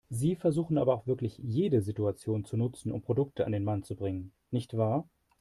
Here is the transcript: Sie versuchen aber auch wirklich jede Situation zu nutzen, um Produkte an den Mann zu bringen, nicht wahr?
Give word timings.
Sie 0.09 0.35
versuchen 0.35 0.79
aber 0.79 0.95
auch 0.95 1.05
wirklich 1.05 1.37
jede 1.37 1.83
Situation 1.83 2.43
zu 2.43 2.57
nutzen, 2.57 2.91
um 2.91 3.03
Produkte 3.03 3.45
an 3.45 3.51
den 3.51 3.63
Mann 3.63 3.83
zu 3.83 3.95
bringen, 3.95 4.31
nicht 4.49 4.75
wahr? 4.75 5.07